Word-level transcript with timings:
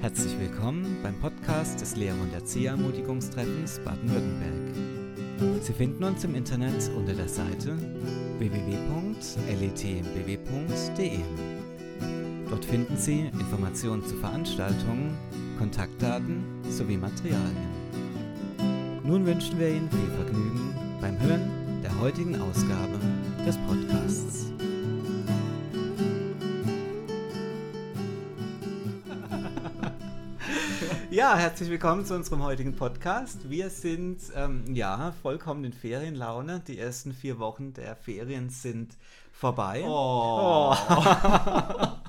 Herzlich 0.00 0.38
willkommen 0.40 0.96
beim 1.02 1.14
Podcast 1.20 1.78
des 1.82 1.94
Lehrer- 1.94 2.22
und 2.22 2.32
Erzieherermutigungstreffens 2.32 3.80
Baden-Württemberg. 3.80 5.62
Sie 5.62 5.74
finden 5.74 6.02
uns 6.04 6.24
im 6.24 6.34
Internet 6.34 6.90
unter 6.96 7.12
der 7.12 7.28
Seite 7.28 7.76
www.letmbw.de. 8.38 9.18
Dort 12.48 12.64
finden 12.64 12.96
Sie 12.96 13.26
Informationen 13.26 14.02
zu 14.06 14.16
Veranstaltungen, 14.16 15.18
Kontaktdaten 15.58 16.44
sowie 16.70 16.96
Materialien. 16.96 17.68
Nun 19.04 19.26
wünschen 19.26 19.58
wir 19.58 19.68
Ihnen 19.68 19.90
viel 19.90 20.10
Vergnügen 20.16 20.74
beim 21.02 21.20
Hören 21.20 21.82
der 21.82 22.00
heutigen 22.00 22.40
Ausgabe 22.40 22.98
des 23.46 23.58
Podcasts. 23.68 24.19
Ja, 31.10 31.34
herzlich 31.34 31.68
willkommen 31.68 32.06
zu 32.06 32.14
unserem 32.14 32.44
heutigen 32.44 32.76
Podcast. 32.76 33.50
Wir 33.50 33.68
sind 33.68 34.20
ähm, 34.36 34.62
ja 34.72 35.12
vollkommen 35.22 35.64
in 35.64 35.72
Ferienlaune. 35.72 36.62
Die 36.68 36.78
ersten 36.78 37.12
vier 37.12 37.40
Wochen 37.40 37.74
der 37.74 37.96
Ferien 37.96 38.48
sind 38.48 38.96
vorbei. 39.32 39.82
Oh. 39.84 40.72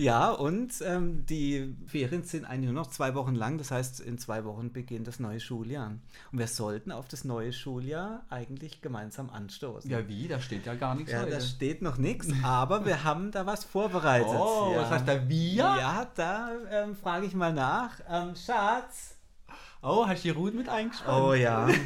ja, 0.00 0.30
und 0.30 0.72
ähm, 0.82 1.26
die 1.26 1.76
Ferien 1.86 2.24
sind 2.24 2.46
eigentlich 2.46 2.70
nur 2.70 2.82
noch 2.82 2.88
zwei 2.88 3.14
Wochen 3.14 3.34
lang. 3.34 3.58
Das 3.58 3.70
heißt, 3.70 4.00
in 4.00 4.16
zwei 4.16 4.44
Wochen 4.44 4.72
beginnt 4.72 5.06
das 5.06 5.20
neue 5.20 5.40
Schuljahr. 5.40 5.92
Und 6.32 6.38
wir 6.38 6.46
sollten 6.46 6.90
auf 6.90 7.06
das 7.08 7.24
neue 7.24 7.52
Schuljahr 7.52 8.24
eigentlich 8.30 8.80
gemeinsam 8.80 9.28
anstoßen. 9.28 9.90
Ja, 9.90 10.08
wie? 10.08 10.26
Da 10.26 10.40
steht 10.40 10.64
ja 10.64 10.74
gar 10.74 10.94
nichts 10.94 11.12
Ja, 11.12 11.20
heute. 11.20 11.32
da 11.32 11.40
steht 11.40 11.82
noch 11.82 11.98
nichts, 11.98 12.28
aber 12.42 12.86
wir 12.86 13.04
haben 13.04 13.30
da 13.30 13.44
was 13.44 13.64
vorbereitet. 13.64 14.28
Oh, 14.28 14.72
ja. 14.74 14.82
was 14.82 14.90
heißt 14.90 15.08
da 15.08 15.28
wir? 15.28 15.56
Ja, 15.56 16.06
da 16.14 16.50
ähm, 16.70 16.96
frage 16.96 17.26
ich 17.26 17.34
mal 17.34 17.52
nach. 17.52 18.00
Ähm, 18.08 18.34
Schatz. 18.34 19.16
Oh, 19.82 20.06
hast 20.06 20.24
du 20.24 20.28
die 20.28 20.30
Ruth 20.30 20.54
mit 20.54 20.68
eingespannt? 20.68 21.22
Oh 21.22 21.34
ja. 21.34 21.68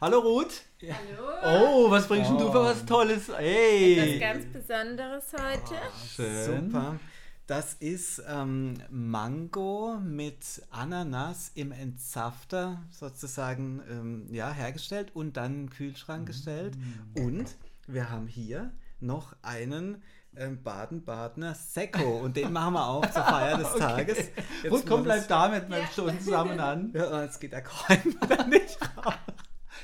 Hallo 0.00 0.20
Ruth. 0.20 0.62
Hallo. 0.80 1.84
Oh, 1.86 1.90
was 1.90 2.08
bringst 2.08 2.30
denn 2.30 2.38
du 2.38 2.50
für 2.50 2.64
was 2.64 2.86
Tolles? 2.86 3.28
Was 3.28 3.38
Hey. 3.38 4.18
ganz 4.18 4.46
Besonderes 4.46 5.24
heute. 5.34 5.74
Schön. 6.16 6.70
Super. 6.70 6.98
Das 7.46 7.74
ist 7.74 8.22
ähm, 8.26 8.78
Mango 8.88 9.98
mit 10.02 10.62
Ananas 10.70 11.52
im 11.54 11.70
Entsafter 11.72 12.80
sozusagen 12.90 13.82
ähm, 13.90 14.28
ja, 14.32 14.50
hergestellt 14.50 15.10
und 15.14 15.36
dann 15.36 15.52
in 15.52 15.66
den 15.66 15.70
Kühlschrank 15.70 16.26
gestellt. 16.26 16.78
Und 17.14 17.56
wir 17.86 18.08
haben 18.08 18.26
hier 18.26 18.72
noch 19.00 19.34
einen 19.42 20.02
ähm, 20.34 20.62
Baden-Badener 20.62 21.54
Sekko 21.54 22.20
und 22.20 22.36
den 22.38 22.52
machen 22.54 22.72
wir 22.72 22.86
auch 22.86 23.04
zur 23.10 23.24
Feier 23.24 23.58
des 23.58 23.74
Tages. 23.78 24.16
Jetzt 24.62 24.72
Ruth, 24.72 24.86
komm, 24.86 25.02
bleib 25.02 25.28
da 25.28 25.48
mit 25.48 25.68
Ja. 25.68 25.76
ja. 25.76 25.86
schon 25.94 26.18
zusammen 26.20 26.58
an. 26.58 26.90
Ja, 26.94 27.22
jetzt 27.22 27.38
geht 27.38 27.52
der 27.52 27.64
Coin 27.64 28.16
da 28.26 28.46
nicht 28.46 28.78
raus. 28.96 29.14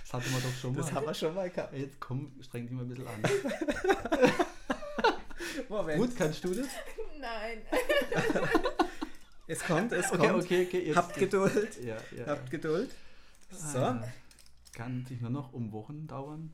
Das 0.05 0.13
hatten 0.13 0.31
wir 0.33 0.41
doch 0.41 0.55
schon 0.61 0.73
mal. 0.75 0.81
Das 0.83 0.93
haben 0.93 1.07
wir 1.07 1.15
schon 1.15 1.35
mal 1.35 1.51
gehabt. 1.51 1.73
Jetzt 1.75 2.01
komm, 2.01 2.33
streng 2.43 2.63
dich 2.67 2.73
mal 2.73 2.83
ein 2.83 2.89
bisschen 2.89 3.07
an. 3.07 3.23
Moment. 5.69 6.01
Ruth, 6.01 6.17
kannst 6.17 6.45
du 6.45 6.55
das? 6.55 6.67
Nein. 7.21 7.63
Es 9.49 9.61
kommt, 9.63 9.93
es 9.93 10.11
Okay, 10.11 10.27
kommt. 10.27 10.43
okay, 10.45 10.67
okay. 10.67 10.87
Jetzt, 10.89 10.97
Habt 10.97 11.15
Geduld. 11.15 11.81
Ja, 11.81 11.97
ja. 12.17 12.27
Habt 12.27 12.51
Geduld. 12.51 12.91
So. 13.49 13.79
Ah, 13.79 14.03
Kann 14.75 15.07
sich 15.07 15.21
nur 15.21 15.31
noch 15.31 15.53
um 15.53 15.71
Wochen 15.71 16.05
dauern. 16.09 16.53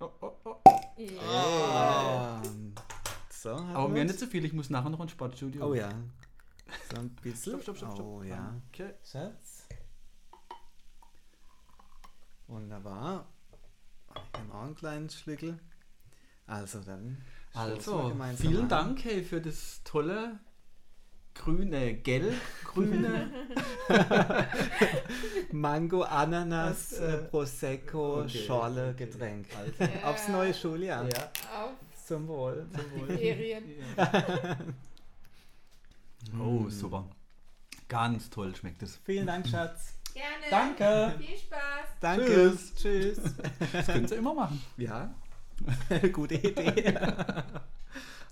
Oh, 0.00 0.10
oh, 0.20 0.32
oh. 0.44 0.56
Ja. 0.96 2.42
Ähm, 2.44 2.74
So, 3.30 3.50
haben 3.54 3.70
Aber 3.76 3.88
mir 3.88 4.04
nicht 4.04 4.18
so 4.18 4.26
viel, 4.26 4.44
ich 4.44 4.52
muss 4.52 4.68
nachher 4.68 4.90
noch 4.90 4.98
ins 4.98 5.12
Sportstudio. 5.12 5.64
Oh 5.64 5.74
ja. 5.74 5.90
So 6.92 7.00
ein 7.00 7.10
bisschen. 7.22 7.52
Stopp, 7.60 7.62
stopp, 7.62 7.76
stopp, 7.76 7.92
stopp. 7.94 8.06
Oh 8.06 8.22
ja. 8.24 8.60
Okay. 8.72 8.94
Schatz. 9.04 9.67
Wunderbar. 12.48 13.26
Ich 14.14 14.40
nehme 14.40 14.54
auch 14.54 14.62
einen 14.62 14.74
kleinen 14.74 15.08
Schlückel. 15.10 15.58
Also 16.46 16.80
dann. 16.80 17.18
Also, 17.54 18.08
gemeinsam 18.08 18.46
vielen 18.46 18.62
an. 18.64 18.68
Dank 18.68 19.04
hey, 19.04 19.22
für 19.22 19.40
das 19.40 19.82
tolle 19.84 20.38
grüne, 21.34 21.94
gelb-grüne. 21.94 23.30
Mango, 25.52 26.02
Ananas, 26.02 26.90
Das, 26.90 26.98
äh, 26.98 27.18
Prosecco, 27.18 28.22
okay, 28.22 28.28
Schorle, 28.46 28.90
okay. 28.90 29.06
Getränk. 29.06 29.46
Also, 29.56 29.84
Ja. 29.84 30.04
Aufs 30.10 30.28
neue 30.28 30.52
Schuljahr. 30.52 31.04
ja. 31.04 31.30
Auf 31.54 31.70
Zum 32.06 32.26
Wohl. 32.28 32.66
Ferien. 33.06 33.64
Oh, 36.38 36.68
super. 36.68 37.08
Ganz 37.88 38.28
toll 38.30 38.54
schmeckt 38.56 38.82
es. 38.82 38.96
Vielen 39.04 39.26
Dank, 39.26 39.46
Schatz. 39.48 39.94
Gerne. 40.14 40.46
Danke. 40.50 41.14
Viel 41.18 41.38
Spaß. 41.38 41.77
Danke. 42.00 42.26
Tschüss. 42.26 42.74
Tschüss. 42.74 43.18
Das 43.72 43.86
könnt 43.86 44.10
ihr 44.10 44.18
immer 44.18 44.34
machen. 44.34 44.60
Ja. 44.76 45.14
Gute 46.12 46.36
Idee. 46.36 46.94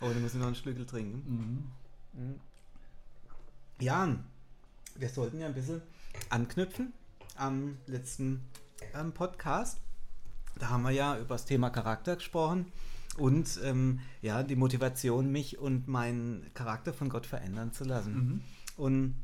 oh, 0.00 0.08
dann 0.08 0.22
muss 0.22 0.34
ich 0.34 0.40
noch 0.40 0.46
einen 0.46 0.54
Schlückel 0.54 0.86
trinken. 0.86 1.70
Mhm. 2.14 2.40
Ja, 3.80 4.16
wir 4.94 5.08
sollten 5.08 5.40
ja 5.40 5.46
ein 5.46 5.54
bisschen 5.54 5.82
anknüpfen 6.30 6.92
am 7.36 7.76
letzten 7.86 8.42
ähm, 8.94 9.12
Podcast. 9.12 9.78
Da 10.58 10.70
haben 10.70 10.82
wir 10.82 10.92
ja 10.92 11.18
über 11.18 11.34
das 11.34 11.44
Thema 11.44 11.70
Charakter 11.70 12.16
gesprochen 12.16 12.72
und 13.18 13.60
ähm, 13.64 14.00
ja, 14.22 14.42
die 14.42 14.56
Motivation, 14.56 15.30
mich 15.30 15.58
und 15.58 15.88
meinen 15.88 16.50
Charakter 16.54 16.94
von 16.94 17.08
Gott 17.08 17.26
verändern 17.26 17.72
zu 17.72 17.84
lassen. 17.84 18.14
Mhm. 18.14 18.40
Und 18.76 19.14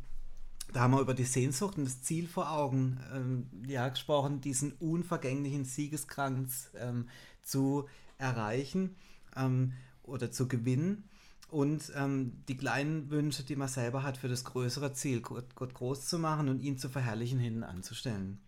da 0.72 0.80
haben 0.80 0.92
wir 0.92 1.00
über 1.00 1.14
die 1.14 1.24
Sehnsucht 1.24 1.78
und 1.78 1.84
das 1.84 2.02
Ziel 2.02 2.26
vor 2.26 2.50
Augen 2.50 2.98
ähm, 3.14 3.46
ja, 3.66 3.88
gesprochen, 3.88 4.40
diesen 4.40 4.72
unvergänglichen 4.72 5.64
Siegeskranz 5.64 6.70
ähm, 6.76 7.08
zu 7.42 7.88
erreichen 8.18 8.96
ähm, 9.36 9.72
oder 10.02 10.30
zu 10.30 10.48
gewinnen. 10.48 11.04
Und 11.50 11.92
ähm, 11.96 12.42
die 12.48 12.56
kleinen 12.56 13.10
Wünsche, 13.10 13.44
die 13.44 13.56
man 13.56 13.68
selber 13.68 14.02
hat, 14.02 14.16
für 14.16 14.28
das 14.28 14.44
größere 14.44 14.94
Ziel, 14.94 15.20
Gott, 15.20 15.54
Gott 15.54 15.74
groß 15.74 16.06
zu 16.06 16.18
machen 16.18 16.48
und 16.48 16.60
ihn 16.60 16.78
zu 16.78 16.88
verherrlichen, 16.88 17.38
hinten 17.38 17.62
anzustellen. 17.62 18.40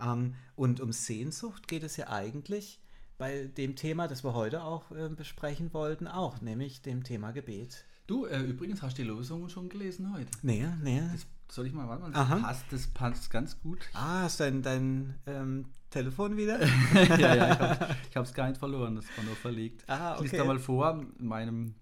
Ähm, 0.00 0.34
und 0.56 0.80
um 0.80 0.92
Sehnsucht 0.92 1.68
geht 1.68 1.84
es 1.84 1.96
ja 1.96 2.08
eigentlich 2.08 2.80
bei 3.16 3.46
dem 3.56 3.76
Thema, 3.76 4.08
das 4.08 4.24
wir 4.24 4.34
heute 4.34 4.62
auch 4.62 4.90
äh, 4.90 5.08
besprechen 5.08 5.72
wollten, 5.72 6.06
auch, 6.06 6.40
nämlich 6.40 6.82
dem 6.82 7.04
Thema 7.04 7.32
Gebet. 7.32 7.84
Du, 8.06 8.26
äh, 8.26 8.40
übrigens, 8.40 8.82
hast 8.82 8.96
du 8.98 9.02
die 9.02 9.08
Losung 9.08 9.48
schon 9.48 9.68
gelesen 9.68 10.12
heute? 10.12 10.30
Nee, 10.42 10.66
nee. 10.82 11.02
Das 11.12 11.26
soll 11.48 11.66
ich 11.66 11.72
mal 11.72 11.88
warten? 11.88 12.14
Aha. 12.14 12.34
Das 12.34 12.42
passt, 12.42 12.64
das 12.70 12.86
passt 12.88 13.30
ganz 13.30 13.60
gut. 13.60 13.78
Ah, 13.92 14.22
hast 14.22 14.40
du 14.40 14.44
dein, 14.44 14.62
dein 14.62 15.14
ähm, 15.26 15.66
Telefon 15.90 16.36
wieder? 16.36 16.64
ja, 17.18 17.34
ja, 17.34 17.52
ich 17.52 17.58
habe 17.58 17.94
hab's 18.14 18.34
gar 18.34 18.48
nicht 18.48 18.58
verloren, 18.58 18.96
das 18.96 19.06
war 19.16 19.24
nur 19.24 19.36
verlegt. 19.36 19.84
Ah, 19.88 20.14
Ich 20.16 20.22
lese 20.22 20.36
okay. 20.36 20.46
da 20.46 20.52
mal 20.52 20.58
vor, 20.58 21.04
in 21.18 21.26
meinem 21.26 21.74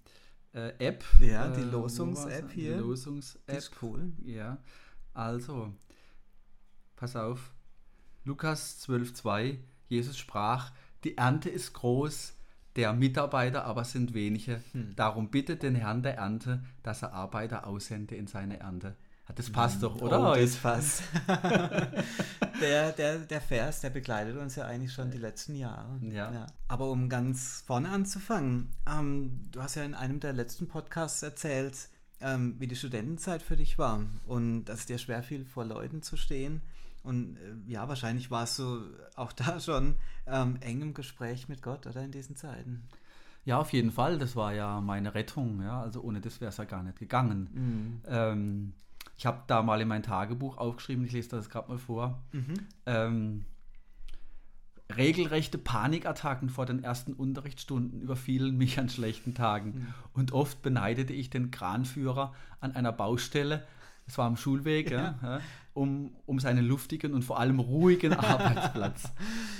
äh, 0.52 0.72
App. 0.78 1.04
Ja, 1.20 1.48
die 1.48 1.62
äh, 1.62 1.64
Losungs-App 1.64 2.50
hier. 2.52 2.74
Die 2.74 2.80
Losungs-App. 2.80 3.58
Ist 3.58 3.72
cool. 3.82 4.12
Ja, 4.24 4.58
also, 5.14 5.72
pass 6.96 7.16
auf. 7.16 7.52
Lukas 8.24 8.86
12,2. 8.88 9.58
Jesus 9.88 10.18
sprach: 10.18 10.72
Die 11.04 11.16
Ernte 11.16 11.48
ist 11.48 11.72
groß, 11.72 12.34
der 12.76 12.92
Mitarbeiter 12.92 13.64
aber 13.64 13.84
sind 13.84 14.14
wenige. 14.14 14.62
Hm. 14.72 14.94
Darum 14.96 15.30
bittet 15.30 15.62
den 15.62 15.74
Herrn 15.74 16.02
der 16.02 16.16
Ernte, 16.16 16.64
dass 16.82 17.02
er 17.02 17.12
Arbeiter 17.12 17.66
aussende 17.66 18.14
in 18.14 18.26
seine 18.26 18.60
Ernte. 18.60 18.96
Das 19.34 19.50
passt 19.50 19.82
doch, 19.82 20.00
oder? 20.00 20.32
Oh, 20.32 20.34
das 20.34 20.56
Fass. 20.56 21.02
der, 22.60 22.92
der, 22.92 23.18
der 23.18 23.40
Vers, 23.40 23.80
der 23.80 23.90
begleitet 23.90 24.36
uns 24.36 24.56
ja 24.56 24.64
eigentlich 24.64 24.92
schon 24.92 25.10
die 25.10 25.18
letzten 25.18 25.56
Jahre. 25.56 25.98
Ja. 26.00 26.46
Aber 26.68 26.90
um 26.90 27.08
ganz 27.08 27.62
vorne 27.66 27.90
anzufangen, 27.90 28.70
ähm, 28.88 29.48
du 29.50 29.60
hast 29.62 29.74
ja 29.74 29.84
in 29.84 29.94
einem 29.94 30.20
der 30.20 30.32
letzten 30.32 30.68
Podcasts 30.68 31.22
erzählt, 31.22 31.88
ähm, 32.20 32.54
wie 32.58 32.66
die 32.66 32.76
Studentenzeit 32.76 33.42
für 33.42 33.56
dich 33.56 33.78
war 33.78 34.00
und 34.26 34.64
dass 34.64 34.80
es 34.80 34.86
dir 34.86 34.98
schwer 34.98 35.22
fiel, 35.22 35.44
vor 35.44 35.64
Leuten 35.64 36.02
zu 36.02 36.16
stehen. 36.16 36.62
Und 37.02 37.36
äh, 37.36 37.70
ja, 37.70 37.88
wahrscheinlich 37.88 38.30
warst 38.30 38.58
du 38.58 38.80
auch 39.16 39.32
da 39.32 39.60
schon 39.60 39.96
ähm, 40.26 40.56
eng 40.60 40.82
im 40.82 40.94
Gespräch 40.94 41.48
mit 41.48 41.62
Gott, 41.62 41.86
oder 41.86 42.02
in 42.02 42.10
diesen 42.10 42.36
Zeiten. 42.36 42.88
Ja, 43.44 43.58
auf 43.58 43.72
jeden 43.72 43.92
Fall. 43.92 44.18
Das 44.18 44.34
war 44.34 44.52
ja 44.52 44.80
meine 44.80 45.14
Rettung. 45.14 45.62
Ja? 45.62 45.82
Also 45.82 46.00
ohne 46.00 46.20
das 46.20 46.40
wäre 46.40 46.48
es 46.48 46.56
ja 46.56 46.64
gar 46.64 46.82
nicht 46.82 46.98
gegangen. 46.98 47.48
Mhm. 47.52 48.00
Ähm, 48.08 48.72
ich 49.16 49.26
habe 49.26 49.42
da 49.46 49.62
mal 49.62 49.80
in 49.80 49.88
mein 49.88 50.02
Tagebuch 50.02 50.58
aufgeschrieben, 50.58 51.04
ich 51.04 51.12
lese 51.12 51.30
das 51.30 51.50
gerade 51.50 51.68
mal 51.68 51.78
vor. 51.78 52.22
Mhm. 52.32 52.54
Ähm, 52.84 53.44
regelrechte 54.94 55.58
Panikattacken 55.58 56.48
vor 56.48 56.66
den 56.66 56.84
ersten 56.84 57.12
Unterrichtsstunden 57.12 58.00
überfielen 58.00 58.56
mich 58.56 58.78
an 58.78 58.88
schlechten 58.88 59.34
Tagen. 59.34 59.94
Und 60.12 60.32
oft 60.32 60.62
beneidete 60.62 61.12
ich 61.12 61.30
den 61.30 61.50
Kranführer 61.50 62.34
an 62.60 62.72
einer 62.72 62.92
Baustelle, 62.92 63.66
das 64.06 64.18
war 64.18 64.26
am 64.26 64.36
Schulweg, 64.36 64.90
ja. 64.90 65.18
Ja, 65.20 65.40
um, 65.74 66.14
um 66.26 66.38
seinen 66.38 66.64
luftigen 66.64 67.12
und 67.12 67.22
vor 67.22 67.40
allem 67.40 67.58
ruhigen 67.58 68.12
Arbeitsplatz. 68.14 69.12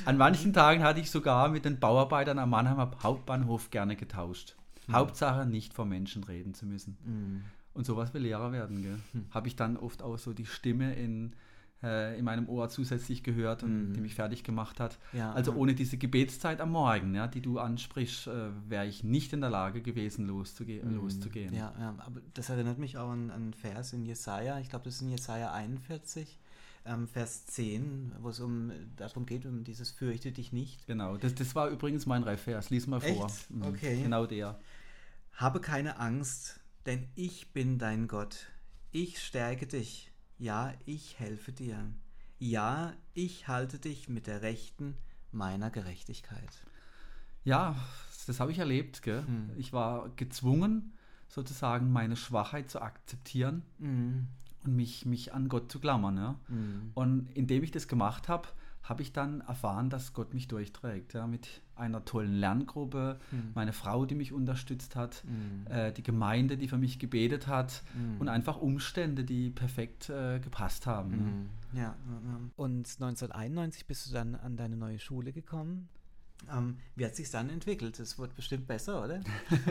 An 0.04 0.16
manchen 0.16 0.52
Tagen 0.52 0.82
hatte 0.82 1.00
ich 1.00 1.10
sogar 1.10 1.48
mit 1.48 1.64
den 1.64 1.80
Bauarbeitern 1.80 2.38
am 2.38 2.50
Mannheimer 2.50 2.90
Hauptbahnhof 3.02 3.70
gerne 3.70 3.96
getauscht. 3.96 4.54
Hauptsache 4.90 5.46
nicht 5.46 5.74
vor 5.74 5.84
Menschen 5.84 6.22
reden 6.22 6.54
zu 6.54 6.64
müssen. 6.64 6.96
Mhm. 7.04 7.44
Und 7.76 7.84
sowas 7.86 8.12
will 8.14 8.22
Lehrer 8.22 8.52
werden, 8.52 8.82
gell? 8.82 8.98
Hm. 9.12 9.26
Habe 9.30 9.48
ich 9.48 9.56
dann 9.56 9.76
oft 9.76 10.02
auch 10.02 10.18
so 10.18 10.32
die 10.32 10.46
Stimme 10.46 10.94
in, 10.94 11.32
äh, 11.82 12.18
in 12.18 12.24
meinem 12.24 12.48
Ohr 12.48 12.68
zusätzlich 12.70 13.22
gehört 13.22 13.62
und 13.62 13.90
Mhm. 13.90 13.92
die 13.94 14.00
mich 14.00 14.14
fertig 14.14 14.42
gemacht 14.44 14.80
hat. 14.80 14.98
Ja, 15.12 15.32
Also 15.32 15.52
ja. 15.52 15.56
ohne 15.58 15.74
diese 15.74 15.98
Gebetszeit 15.98 16.60
am 16.60 16.70
Morgen, 16.70 17.14
ja, 17.14 17.26
die 17.26 17.42
du 17.42 17.58
ansprichst, 17.58 18.28
äh, 18.28 18.48
wäre 18.68 18.86
ich 18.86 19.04
nicht 19.04 19.32
in 19.34 19.40
der 19.42 19.50
Lage 19.50 19.82
gewesen, 19.82 20.26
loszuge 20.26 20.82
Mhm. 20.82 20.94
loszugehen. 20.96 21.54
Ja, 21.54 21.74
ja, 21.78 21.94
aber 21.98 22.20
das 22.34 22.48
erinnert 22.48 22.78
mich 22.78 22.96
auch 22.96 23.10
an 23.10 23.30
einen 23.30 23.52
Vers 23.52 23.92
in 23.92 24.04
Jesaja. 24.04 24.58
Ich 24.60 24.70
glaube, 24.70 24.86
das 24.86 24.94
ist 24.96 25.02
in 25.02 25.10
Jesaja 25.10 25.52
41, 25.52 26.38
ähm, 26.86 27.06
Vers 27.08 27.44
10, 27.46 28.12
wo 28.20 28.30
es 28.30 28.40
um 28.40 28.70
darum 28.96 29.26
geht, 29.26 29.44
um 29.44 29.62
dieses 29.64 29.90
Fürchte 29.90 30.32
dich 30.32 30.52
nicht. 30.52 30.86
Genau, 30.86 31.16
das, 31.18 31.34
das 31.34 31.54
war 31.54 31.68
übrigens 31.68 32.06
mein 32.06 32.22
Refers. 32.22 32.70
Lies 32.70 32.86
mal 32.86 33.00
vor. 33.00 33.26
Echt? 33.26 33.50
Mhm, 33.50 33.62
Okay. 33.64 34.02
Genau 34.02 34.24
der. 34.24 34.58
Habe 35.34 35.60
keine 35.60 35.98
Angst, 35.98 36.58
denn 36.86 37.08
ich 37.14 37.52
bin 37.52 37.78
dein 37.78 38.08
Gott. 38.08 38.46
Ich 38.92 39.22
stärke 39.22 39.66
dich. 39.66 40.10
Ja, 40.38 40.72
ich 40.84 41.18
helfe 41.18 41.52
dir. 41.52 41.90
Ja, 42.38 42.92
ich 43.14 43.48
halte 43.48 43.78
dich 43.78 44.08
mit 44.08 44.26
der 44.26 44.42
Rechten 44.42 44.96
meiner 45.32 45.70
Gerechtigkeit. 45.70 46.50
Ja, 47.44 47.76
das 48.26 48.40
habe 48.40 48.52
ich 48.52 48.58
erlebt. 48.58 49.04
Hm. 49.06 49.50
Ich 49.56 49.72
war 49.72 50.10
gezwungen, 50.16 50.92
sozusagen 51.28 51.92
meine 51.92 52.16
Schwachheit 52.16 52.70
zu 52.70 52.80
akzeptieren 52.80 53.62
Mhm. 53.78 54.28
und 54.64 54.76
mich, 54.76 55.06
mich 55.06 55.32
an 55.34 55.48
Gott 55.48 55.70
zu 55.70 55.80
klammern. 55.80 56.16
Ja? 56.16 56.40
Mhm. 56.48 56.90
Und 56.94 57.30
indem 57.34 57.62
ich 57.62 57.70
das 57.70 57.88
gemacht 57.88 58.28
habe, 58.28 58.48
habe 58.88 59.02
ich 59.02 59.12
dann 59.12 59.40
erfahren, 59.42 59.90
dass 59.90 60.12
Gott 60.14 60.32
mich 60.32 60.48
durchträgt. 60.48 61.12
Ja? 61.14 61.26
Mit 61.26 61.60
einer 61.74 62.04
tollen 62.04 62.32
Lerngruppe, 62.34 63.18
Mhm. 63.30 63.50
meine 63.54 63.72
Frau, 63.72 64.06
die 64.06 64.14
mich 64.14 64.32
unterstützt 64.32 64.96
hat, 64.96 65.24
Mhm. 65.24 65.66
äh, 65.70 65.92
die 65.92 66.02
Gemeinde, 66.02 66.56
die 66.56 66.68
für 66.68 66.78
mich 66.78 66.98
gebetet 66.98 67.46
hat 67.48 67.82
Mhm. 67.94 68.20
und 68.20 68.28
einfach 68.28 68.56
Umstände, 68.58 69.24
die 69.24 69.50
perfekt 69.50 70.08
äh, 70.08 70.38
gepasst 70.40 70.86
haben. 70.86 71.10
ne? 71.10 71.16
Mhm. 71.16 71.50
Ja, 71.78 71.82
ja. 71.82 72.40
Und 72.56 72.86
1991 73.00 73.86
bist 73.86 74.08
du 74.08 74.12
dann 74.14 74.34
an 74.36 74.56
deine 74.56 74.76
neue 74.76 74.98
Schule 74.98 75.32
gekommen. 75.32 75.88
Ähm, 76.52 76.76
wie 76.94 77.04
hat 77.04 77.16
sich 77.16 77.30
dann 77.30 77.50
entwickelt? 77.50 77.98
Es 78.00 78.18
wird 78.18 78.34
bestimmt 78.34 78.66
besser, 78.66 79.04
oder? 79.04 79.20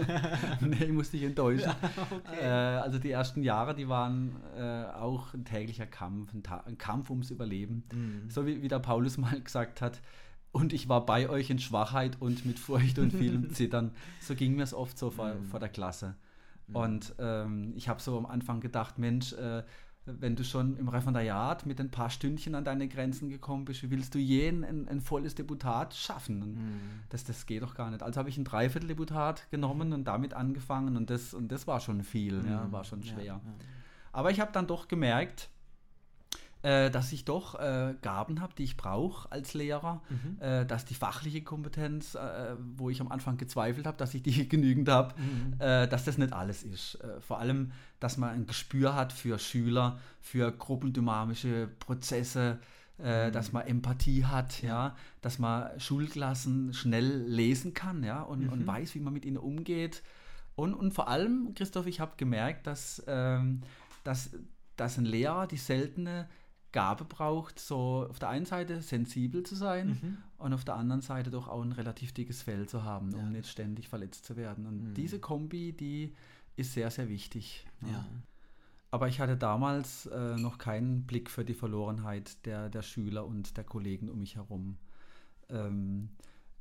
nee, 0.62 0.84
ich 0.86 0.92
muss 0.92 1.12
dich 1.12 1.24
enttäuschen. 1.24 1.72
okay. 2.12 2.40
Äh, 2.42 2.46
also 2.80 3.00
die 3.00 3.12
ersten 3.12 3.44
Jahre, 3.44 3.76
die 3.76 3.88
waren 3.88 4.36
äh, 4.58 4.86
auch 4.86 5.34
ein 5.34 5.46
täglicher 5.46 5.86
Kampf, 5.86 6.34
ein, 6.34 6.44
Ta 6.44 6.64
ein 6.66 6.78
Kampf 6.78 7.10
ums 7.10 7.32
Überleben. 7.32 7.84
Mhm. 7.94 8.30
So 8.30 8.46
wie, 8.46 8.62
wie 8.62 8.68
der 8.68 8.80
Paulus 8.80 9.18
mal 9.18 9.40
gesagt 9.42 9.82
hat, 9.82 10.02
und 10.52 10.72
ich 10.72 10.88
war 10.88 11.06
bei 11.06 11.28
euch 11.30 11.50
in 11.50 11.60
Schwachheit 11.60 12.16
und 12.22 12.46
mit 12.46 12.60
Furcht 12.60 12.98
und 12.98 13.12
vielem 13.12 13.50
Zittern. 13.54 13.92
So 14.22 14.36
ging 14.36 14.56
mir 14.56 14.64
es 14.64 14.74
oft 14.74 14.98
so 14.98 15.10
vor, 15.12 15.34
Mhm. 15.34 15.46
vor 15.46 15.60
der 15.60 15.70
Klasse. 15.70 16.16
Und 16.74 17.14
ähm, 17.20 17.74
ich 17.76 17.90
habe 17.90 18.02
so 18.02 18.18
am 18.18 18.26
Anfang 18.26 18.60
gedacht, 18.60 18.98
Mensch, 18.98 19.34
äh, 19.34 19.64
wenn 20.06 20.36
du 20.36 20.44
schon 20.44 20.78
im 20.78 20.88
Referendariat 20.88 21.66
mit 21.66 21.80
ein 21.80 21.90
paar 21.90 22.10
Stündchen 22.10 22.54
an 22.56 22.64
deine 22.64 22.88
Grenzen 22.88 23.30
gekommen 23.30 23.66
bist, 23.66 23.82
wie 23.84 23.90
willst 23.90 24.14
du 24.14 24.20
je 24.20 24.50
ein, 24.50 24.88
ein, 24.88 25.02
volles 25.02 25.36
Deputat 25.36 25.94
schaffen? 25.96 26.40
Mhm. 26.40 26.80
das, 27.10 27.24
das 27.24 27.46
geht 27.46 27.64
doch 27.64 27.74
gar 27.76 27.90
nicht. 27.90 28.04
Also 28.04 28.20
habe 28.20 28.30
ich 28.30 28.38
ein 28.38 28.44
Dreiviertel-Deputat 28.44 29.50
genommen 29.50 29.94
und 29.94 30.06
damit 30.06 30.34
angefangen 30.34 30.96
und 30.98 31.10
das, 31.10 31.34
und 31.34 31.52
das 31.52 31.66
war 31.68 31.80
schon 31.80 32.04
viel, 32.04 32.44
ja, 32.48 32.66
Mhm. 32.66 32.72
war 32.72 32.84
schon 32.84 33.04
schwer. 33.04 33.24
Ja, 33.24 33.42
ja. 33.44 33.56
Aber 34.12 34.32
ich 34.32 34.40
habe 34.40 34.52
dann 34.54 34.68
doch 34.68 34.88
gemerkt, 34.88 35.50
äh, 36.66 36.90
dass 36.90 37.12
ich 37.12 37.26
doch 37.26 37.56
äh, 37.60 37.94
Gaben 38.02 38.42
habe, 38.42 38.54
die 38.58 38.64
ich 38.64 38.76
brauche 38.76 39.32
als 39.32 39.54
Lehrer, 39.54 40.02
Mhm. 40.10 40.42
äh, 40.42 40.66
dass 40.66 40.86
die 40.86 40.96
fachliche 40.96 41.42
Kompetenz, 41.44 42.16
äh, 42.16 42.56
wo 42.76 42.90
ich 42.90 43.00
am 43.02 43.10
Anfang 43.12 43.38
gezweifelt 43.38 43.86
habe, 43.86 43.98
dass 43.98 44.14
ich 44.16 44.24
die 44.24 44.50
genügend 44.50 44.90
habe, 44.90 45.14
Mhm. 45.20 45.54
äh, 45.60 45.88
dass 45.88 46.06
das 46.06 46.18
nicht 46.18 46.34
alles 46.34 46.64
ist. 46.64 46.96
Äh, 46.96 47.22
vor 47.22 47.40
allem, 47.40 47.72
dass 48.00 48.18
man 48.18 48.32
ein 48.32 48.48
Gespür 48.48 48.96
hat 48.96 49.14
für 49.14 49.38
Schüler, 49.38 50.00
für 50.22 50.52
gruppendynamische 50.52 51.70
Prozesse, 51.80 52.58
äh, 52.98 53.30
dass 53.32 53.52
man 53.52 53.68
Empathie 53.68 54.26
hat, 54.26 54.62
ja. 54.64 54.96
dass 55.22 55.38
man 55.40 55.80
Schulklassen 55.80 56.74
schnell 56.74 57.24
lesen 57.28 57.74
kann, 57.74 58.04
ja, 58.04 58.22
und, 58.22 58.48
und 58.50 58.62
Mhm. 58.62 58.68
weiß, 58.68 58.96
wie 58.96 59.00
man 59.02 59.14
mit 59.14 59.26
ihnen 59.26 59.38
umgeht. 59.38 60.02
Und, 60.56 60.74
und 60.74 60.94
vor 60.94 61.10
allem, 61.10 61.54
Christoph, 61.56 61.86
ich 61.88 62.00
habe 62.00 62.14
gemerkt, 62.18 62.66
dass, 62.66 63.04
ähm, 63.08 63.62
dass, 64.06 64.30
dass 64.78 64.98
ein 64.98 65.06
Lehrer 65.06 65.46
die 65.48 65.58
seltene 65.58 66.28
Gabe 66.76 67.06
braucht, 67.06 67.58
so 67.60 68.06
auf 68.10 68.20
der 68.20 68.30
einen 68.30 68.46
Seite 68.46 68.82
sensibel 68.82 69.44
zu 69.44 69.56
sein 69.56 69.88
Mhm. 70.02 70.18
und 70.38 70.54
auf 70.54 70.64
der 70.66 70.76
anderen 70.76 71.02
Seite 71.02 71.32
doch 71.32 71.48
auch 71.48 71.62
ein 71.64 71.72
relativ 71.72 72.12
dickes 72.14 72.42
Fell 72.44 72.68
zu 72.68 72.84
haben, 72.84 73.12
Ja. 73.12 73.18
um 73.20 73.32
nicht 73.32 73.48
ständig 73.48 73.88
verletzt 73.90 74.26
zu 74.26 74.36
werden. 74.36 74.66
Und 74.68 74.90
Mhm. 74.90 74.94
diese 74.94 75.20
Kombi, 75.20 75.74
die 75.74 76.14
ist 76.58 76.74
sehr, 76.74 76.92
sehr 76.92 77.10
wichtig. 77.10 77.66
Ja. 77.82 78.06
Aber 78.92 79.08
ich 79.08 79.20
hatte 79.20 79.36
damals 79.36 80.06
äh, 80.06 80.36
noch 80.38 80.58
keinen 80.58 81.06
Blick 81.06 81.30
für 81.30 81.44
die 81.44 81.54
Verlorenheit 81.54 82.46
der, 82.46 82.70
der 82.70 82.82
Schüler 82.82 83.26
und 83.26 83.58
der 83.58 83.64
Kollegen 83.64 84.10
um 84.10 84.20
mich 84.20 84.36
herum. 84.36 84.78
Ähm, 85.50 86.10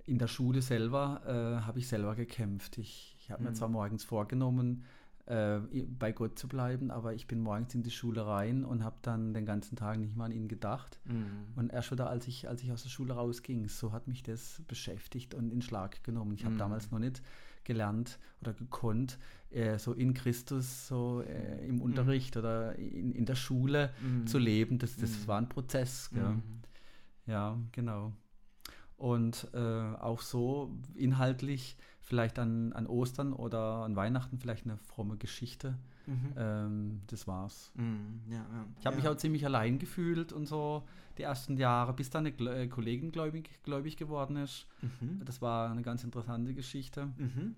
in 0.06 0.18
der 0.18 0.26
Schule 0.28 0.60
selber 0.62 1.22
äh, 1.26 1.64
habe 1.64 1.78
ich 1.78 1.88
selber 1.88 2.14
gekämpft. 2.14 2.78
Ich, 2.78 3.16
ich 3.18 3.30
habe 3.30 3.42
mir 3.42 3.50
Mhm. 3.50 3.54
zwar 3.54 3.68
morgens 3.68 4.04
vorgenommen, 4.04 4.84
äh, 5.26 5.58
bei 5.98 6.12
Gott 6.12 6.38
zu 6.38 6.48
bleiben, 6.48 6.90
aber 6.90 7.14
ich 7.14 7.26
bin 7.26 7.40
morgens 7.40 7.74
in 7.74 7.82
die 7.82 7.90
Schule 7.90 8.26
rein 8.26 8.64
und 8.64 8.84
habe 8.84 8.96
dann 9.02 9.32
den 9.34 9.46
ganzen 9.46 9.76
Tag 9.76 9.98
nicht 9.98 10.16
mal 10.16 10.26
an 10.26 10.32
ihn 10.32 10.48
gedacht. 10.48 10.98
Mhm. 11.04 11.46
Und 11.56 11.72
erst 11.72 11.90
wieder, 11.92 12.10
als 12.10 12.26
ich, 12.28 12.48
als 12.48 12.62
ich 12.62 12.70
aus 12.72 12.82
der 12.82 12.90
Schule 12.90 13.14
rausging, 13.14 13.68
so 13.68 13.92
hat 13.92 14.06
mich 14.08 14.22
das 14.22 14.62
beschäftigt 14.68 15.34
und 15.34 15.50
in 15.50 15.62
Schlag 15.62 16.02
genommen. 16.04 16.34
Ich 16.34 16.44
habe 16.44 16.54
Mhm. 16.54 16.58
damals 16.58 16.90
noch 16.90 16.98
nicht 16.98 17.22
gelernt 17.64 18.18
oder 18.42 18.52
gekonnt, 18.52 19.18
äh, 19.50 19.78
so 19.78 19.94
in 19.94 20.12
Christus, 20.12 20.86
so 20.88 21.22
äh, 21.22 21.66
im 21.66 21.80
Unterricht 21.80 22.36
oder 22.36 22.76
in, 22.78 23.12
in 23.12 23.24
der 23.24 23.36
Schule 23.36 23.94
Mhm. 24.02 24.26
zu 24.26 24.38
leben. 24.38 24.78
Das, 24.78 24.96
das 24.96 25.10
Mhm. 25.22 25.26
war 25.28 25.38
ein 25.40 25.48
Prozess. 25.48 26.10
Mhm. 26.12 26.42
Ja, 27.26 27.58
genau. 27.72 28.12
Und 28.96 29.48
äh, 29.54 29.58
auch 29.58 30.20
so 30.20 30.76
inhaltlich 30.94 31.76
vielleicht 32.04 32.38
an, 32.38 32.72
an 32.72 32.86
Ostern 32.86 33.32
oder 33.32 33.84
an 33.84 33.96
Weihnachten 33.96 34.38
vielleicht 34.38 34.66
eine 34.66 34.76
fromme 34.76 35.16
Geschichte. 35.16 35.76
Mhm. 36.06 36.32
Ähm, 36.36 37.00
das 37.06 37.26
war's. 37.26 37.72
Mhm. 37.74 38.20
Ja, 38.28 38.36
ja. 38.36 38.66
Ich 38.78 38.86
habe 38.86 38.96
ja. 38.96 39.02
mich 39.02 39.08
auch 39.08 39.16
ziemlich 39.16 39.44
allein 39.44 39.78
gefühlt 39.78 40.32
und 40.32 40.46
so 40.46 40.84
die 41.16 41.22
ersten 41.22 41.56
Jahre, 41.56 41.94
bis 41.94 42.10
dann 42.10 42.26
eine 42.26 42.34
Gl- 42.34 42.52
äh, 42.52 42.68
Kollegin 42.68 43.10
gläubig, 43.10 43.62
gläubig 43.62 43.96
geworden 43.96 44.36
ist. 44.36 44.66
Mhm. 44.82 45.22
Das 45.24 45.40
war 45.40 45.70
eine 45.70 45.82
ganz 45.82 46.04
interessante 46.04 46.54
Geschichte. 46.54 47.06
Mhm. 47.16 47.54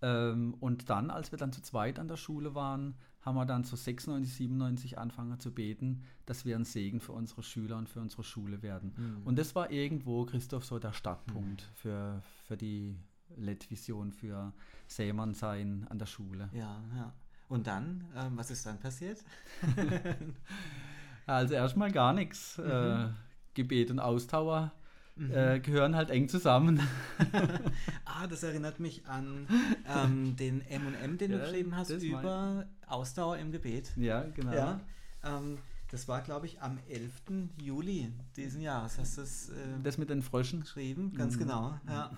Ähm, 0.00 0.54
und 0.60 0.90
dann, 0.90 1.10
als 1.10 1.30
wir 1.32 1.38
dann 1.38 1.52
zu 1.52 1.60
zweit 1.62 1.98
an 1.98 2.08
der 2.08 2.16
Schule 2.16 2.54
waren, 2.54 2.94
haben 3.20 3.36
wir 3.36 3.46
dann 3.46 3.64
so 3.64 3.76
96, 3.76 4.32
97 4.32 4.98
angefangen 4.98 5.38
zu 5.38 5.52
beten, 5.52 6.02
dass 6.24 6.44
wir 6.44 6.56
ein 6.56 6.64
Segen 6.64 7.00
für 7.00 7.12
unsere 7.12 7.42
Schüler 7.42 7.76
und 7.76 7.88
für 7.88 8.00
unsere 8.00 8.24
Schule 8.24 8.62
werden. 8.62 8.92
Mhm. 8.96 9.26
Und 9.26 9.38
das 9.38 9.54
war 9.54 9.70
irgendwo, 9.70 10.24
Christoph, 10.24 10.64
so 10.64 10.78
der 10.78 10.92
Startpunkt 10.92 11.62
für, 11.74 12.22
für 12.46 12.56
die 12.56 12.96
LED-Vision, 13.36 14.12
für 14.12 14.52
Sämann 14.86 15.34
sein 15.34 15.86
an 15.90 15.98
der 15.98 16.06
Schule. 16.06 16.48
Ja, 16.52 16.82
ja. 16.96 17.12
Und 17.48 17.66
dann, 17.66 18.04
ähm, 18.16 18.36
was 18.36 18.50
ist 18.50 18.66
dann 18.66 18.78
passiert? 18.78 19.18
Also 21.26 21.54
erstmal 21.54 21.92
gar 21.92 22.12
nichts. 22.14 22.58
Äh, 22.58 23.08
Gebet 23.54 23.90
und 23.90 24.00
Ausdauer 24.00 24.72
Mhm. 25.16 25.32
äh, 25.32 25.58
gehören 25.60 25.96
halt 25.96 26.10
eng 26.10 26.28
zusammen. 26.28 26.80
Ah, 28.04 28.26
das 28.28 28.42
erinnert 28.44 28.78
mich 28.80 29.04
an 29.06 29.46
ähm, 29.86 30.36
den 30.36 30.60
M&M, 30.62 31.18
den 31.18 31.32
du 31.32 31.38
Ja, 31.38 31.44
geschrieben 31.44 31.76
hast, 31.76 31.90
das 31.90 32.02
über 32.04 32.66
Ausdauer 32.86 33.36
im 33.38 33.50
Gebet. 33.52 33.90
ja, 33.96 34.22
genau. 34.22 34.54
Ja, 34.54 34.80
ähm, 35.24 35.58
das 35.90 36.06
war, 36.08 36.20
glaube 36.22 36.46
ich, 36.46 36.62
am 36.62 36.78
11. 36.88 37.50
Juli 37.60 38.12
diesen 38.36 38.60
Jahres 38.60 38.96
hast 38.98 39.18
du 39.18 39.22
es 39.22 39.48
äh, 39.50 39.54
Das 39.82 39.98
mit 39.98 40.08
den 40.08 40.22
Fröschen. 40.22 40.60
geschrieben, 40.60 41.12
ganz 41.14 41.34
Mhm. 41.34 41.40
genau. 41.40 41.80
Ja. 41.88 42.10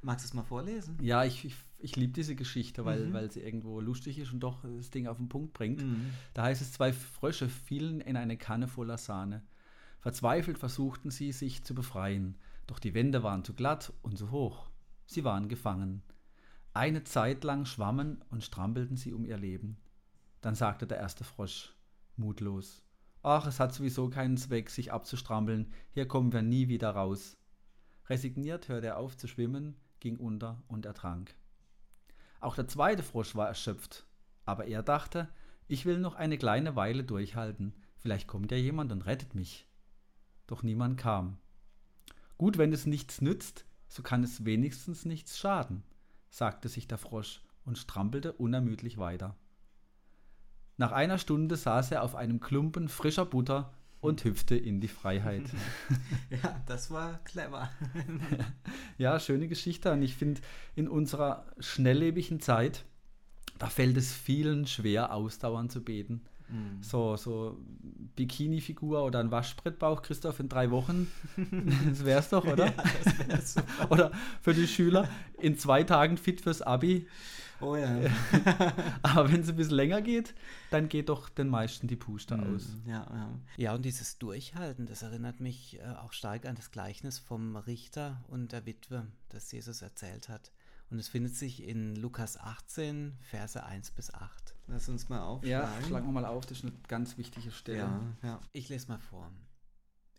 Magst 0.00 0.24
du 0.24 0.28
es 0.28 0.34
mal 0.34 0.44
vorlesen? 0.44 0.96
Ja, 1.00 1.24
ich, 1.24 1.44
ich, 1.44 1.54
ich 1.78 1.96
liebe 1.96 2.12
diese 2.12 2.36
Geschichte, 2.36 2.84
weil, 2.84 3.06
Mhm. 3.06 3.12
weil 3.12 3.30
sie 3.30 3.40
irgendwo 3.40 3.80
lustig 3.80 4.18
ist 4.18 4.32
und 4.32 4.40
doch 4.40 4.62
das 4.62 4.90
Ding 4.90 5.06
auf 5.06 5.16
den 5.16 5.28
Punkt 5.28 5.52
bringt. 5.52 5.82
Mhm. 5.82 6.10
Da 6.34 6.44
heißt 6.44 6.62
es, 6.62 6.72
zwei 6.72 6.92
Frösche 6.92 7.48
fielen 7.48 8.00
in 8.00 8.16
eine 8.16 8.36
Kanne 8.36 8.68
voller 8.68 8.98
Sahne. 8.98 9.42
Verzweifelt 10.00 10.58
versuchten 10.58 11.10
sie, 11.10 11.32
sich 11.32 11.64
zu 11.64 11.74
befreien, 11.74 12.36
doch 12.68 12.78
die 12.78 12.94
Wände 12.94 13.22
waren 13.24 13.44
zu 13.44 13.54
glatt 13.54 13.92
und 14.02 14.16
zu 14.16 14.30
hoch. 14.30 14.70
Sie 15.06 15.24
waren 15.24 15.48
gefangen. 15.48 16.02
Eine 16.74 17.02
Zeit 17.02 17.42
lang 17.42 17.64
schwammen 17.64 18.22
und 18.30 18.44
strampelten 18.44 18.96
sie 18.96 19.12
um 19.12 19.24
ihr 19.24 19.38
Leben. 19.38 19.78
Dann 20.40 20.54
sagte 20.54 20.86
der 20.86 20.98
erste 20.98 21.24
Frosch, 21.24 21.74
mutlos, 22.16 22.82
Ach, 23.24 23.46
es 23.48 23.58
hat 23.58 23.74
sowieso 23.74 24.08
keinen 24.10 24.36
Zweck, 24.36 24.70
sich 24.70 24.92
abzustrampeln, 24.92 25.72
hier 25.90 26.06
kommen 26.06 26.32
wir 26.32 26.42
nie 26.42 26.68
wieder 26.68 26.90
raus. 26.90 27.36
Resigniert 28.08 28.68
hörte 28.68 28.86
er 28.86 28.98
auf 28.98 29.16
zu 29.16 29.26
schwimmen, 29.26 29.74
ging 30.00 30.16
unter 30.16 30.62
und 30.68 30.86
ertrank. 30.86 31.34
Auch 32.40 32.54
der 32.54 32.68
zweite 32.68 33.02
Frosch 33.02 33.34
war 33.34 33.48
erschöpft, 33.48 34.06
aber 34.44 34.66
er 34.66 34.82
dachte, 34.82 35.28
ich 35.66 35.84
will 35.84 35.98
noch 35.98 36.14
eine 36.14 36.38
kleine 36.38 36.76
Weile 36.76 37.04
durchhalten, 37.04 37.74
vielleicht 37.96 38.26
kommt 38.26 38.50
ja 38.52 38.56
jemand 38.56 38.92
und 38.92 39.06
rettet 39.06 39.34
mich. 39.34 39.66
Doch 40.46 40.62
niemand 40.62 40.98
kam. 40.98 41.38
Gut, 42.38 42.56
wenn 42.56 42.72
es 42.72 42.86
nichts 42.86 43.20
nützt, 43.20 43.66
so 43.88 44.02
kann 44.02 44.22
es 44.22 44.44
wenigstens 44.44 45.04
nichts 45.04 45.38
schaden, 45.38 45.82
sagte 46.30 46.68
sich 46.68 46.86
der 46.86 46.98
Frosch 46.98 47.42
und 47.64 47.78
strampelte 47.78 48.32
unermüdlich 48.32 48.98
weiter. 48.98 49.36
Nach 50.76 50.92
einer 50.92 51.18
Stunde 51.18 51.56
saß 51.56 51.90
er 51.90 52.02
auf 52.02 52.14
einem 52.14 52.38
Klumpen 52.38 52.88
frischer 52.88 53.26
Butter 53.26 53.74
und 54.00 54.24
hüpfte 54.24 54.56
in 54.56 54.80
die 54.80 54.88
Freiheit. 54.88 55.44
Ja, 56.30 56.60
das 56.66 56.90
war 56.90 57.18
clever. 57.24 57.70
Ja, 58.98 59.18
schöne 59.20 59.48
Geschichte. 59.48 59.92
Und 59.92 60.02
ich 60.02 60.14
finde, 60.14 60.40
in 60.76 60.88
unserer 60.88 61.46
schnelllebigen 61.58 62.40
Zeit, 62.40 62.84
da 63.58 63.68
fällt 63.68 63.96
es 63.96 64.12
vielen 64.12 64.66
schwer, 64.66 65.12
ausdauernd 65.14 65.72
zu 65.72 65.82
beten. 65.82 66.22
So, 66.80 67.16
so 67.16 67.58
Bikini-Figur 68.16 69.04
oder 69.04 69.20
ein 69.20 69.30
Waschbrettbauch, 69.30 70.00
Christoph, 70.00 70.40
in 70.40 70.48
drei 70.48 70.70
Wochen. 70.70 71.06
Das 71.88 72.04
wär's 72.04 72.30
doch, 72.30 72.46
oder? 72.46 72.66
Ja, 72.66 72.72
das 73.28 73.54
super. 73.54 73.90
Oder 73.90 74.12
für 74.40 74.54
die 74.54 74.66
Schüler 74.66 75.08
in 75.38 75.58
zwei 75.58 75.82
Tagen 75.82 76.16
fit 76.16 76.40
fürs 76.40 76.62
Abi. 76.62 77.06
Oh 77.60 77.76
ja. 77.76 77.88
Aber 79.02 79.32
wenn 79.32 79.40
es 79.40 79.48
ein 79.48 79.56
bisschen 79.56 79.74
länger 79.74 80.00
geht, 80.00 80.34
dann 80.70 80.88
geht 80.88 81.08
doch 81.08 81.28
den 81.28 81.48
meisten 81.48 81.88
die 81.88 81.96
Puste 81.96 82.38
aus. 82.38 82.76
Ja, 82.86 83.06
ja. 83.10 83.38
ja, 83.56 83.74
und 83.74 83.84
dieses 83.84 84.18
Durchhalten, 84.18 84.86
das 84.86 85.02
erinnert 85.02 85.40
mich 85.40 85.78
äh, 85.80 85.94
auch 85.96 86.12
stark 86.12 86.46
an 86.46 86.54
das 86.54 86.70
Gleichnis 86.70 87.18
vom 87.18 87.56
Richter 87.56 88.22
und 88.28 88.52
der 88.52 88.66
Witwe, 88.66 89.06
das 89.28 89.50
Jesus 89.50 89.82
erzählt 89.82 90.28
hat. 90.28 90.52
Und 90.90 90.98
es 90.98 91.08
findet 91.08 91.34
sich 91.34 91.62
in 91.62 91.96
Lukas 91.96 92.38
18, 92.38 93.18
Verse 93.20 93.62
1 93.62 93.90
bis 93.90 94.12
8. 94.14 94.54
Lass 94.68 94.88
uns 94.88 95.08
mal 95.08 95.20
aufschlagen. 95.20 95.80
Ja, 95.80 95.86
schlagen 95.86 96.06
wir 96.06 96.12
mal 96.12 96.24
auf, 96.24 96.46
das 96.46 96.58
ist 96.58 96.64
eine 96.64 96.72
ganz 96.86 97.18
wichtige 97.18 97.50
Stelle. 97.50 97.78
Ja, 97.78 98.16
ja. 98.22 98.40
Ich 98.52 98.68
lese 98.68 98.88
mal 98.88 98.98
vor. 98.98 99.30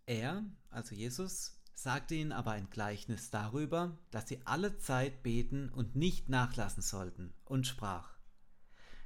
Er, 0.05 0.43
also 0.69 0.93
Jesus, 0.93 1.58
sagte 1.81 2.13
ihnen 2.15 2.33
aber 2.33 2.51
ein 2.51 2.69
Gleichnis 2.69 3.29
darüber, 3.29 3.97
dass 4.11 4.27
sie 4.27 4.41
alle 4.43 4.77
Zeit 4.79 5.23
beten 5.23 5.69
und 5.69 5.95
nicht 5.95 6.27
nachlassen 6.27 6.83
sollten, 6.83 7.33
und 7.45 7.67
sprach. 7.67 8.17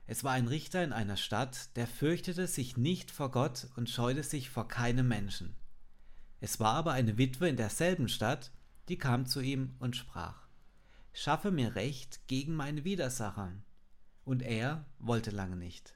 Es 0.07 0.23
war 0.23 0.31
ein 0.31 0.47
Richter 0.47 0.83
in 0.83 0.91
einer 0.91 1.17
Stadt, 1.17 1.75
der 1.75 1.85
fürchtete 1.85 2.47
sich 2.47 2.75
nicht 2.75 3.11
vor 3.11 3.29
Gott 3.29 3.67
und 3.75 3.91
scheute 3.91 4.23
sich 4.23 4.49
vor 4.49 4.67
keinem 4.67 5.07
Menschen. 5.07 5.55
Es 6.41 6.59
war 6.59 6.73
aber 6.73 6.93
eine 6.93 7.19
Witwe 7.19 7.47
in 7.47 7.57
derselben 7.57 8.09
Stadt, 8.09 8.51
die 8.89 8.97
kam 8.97 9.27
zu 9.27 9.39
ihm 9.39 9.75
und 9.77 9.95
sprach, 9.95 10.47
Schaffe 11.13 11.51
mir 11.51 11.75
Recht 11.75 12.27
gegen 12.27 12.55
meine 12.55 12.83
Widersacher. 12.83 13.53
Und 14.25 14.41
er 14.41 14.85
wollte 14.97 15.29
lange 15.29 15.57
nicht. 15.57 15.95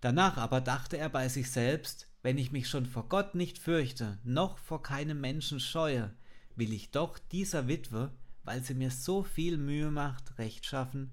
Danach 0.00 0.36
aber 0.36 0.60
dachte 0.60 0.98
er 0.98 1.10
bei 1.10 1.28
sich 1.28 1.48
selbst, 1.52 2.08
wenn 2.22 2.38
ich 2.38 2.52
mich 2.52 2.68
schon 2.68 2.86
vor 2.86 3.08
Gott 3.08 3.34
nicht 3.34 3.58
fürchte, 3.58 4.18
noch 4.24 4.58
vor 4.58 4.82
keinem 4.82 5.20
Menschen 5.20 5.60
scheue, 5.60 6.12
will 6.56 6.72
ich 6.72 6.90
doch 6.90 7.18
dieser 7.18 7.68
Witwe, 7.68 8.10
weil 8.44 8.62
sie 8.62 8.74
mir 8.74 8.90
so 8.90 9.22
viel 9.22 9.58
Mühe 9.58 9.90
macht, 9.90 10.38
Recht 10.38 10.66
schaffen, 10.66 11.10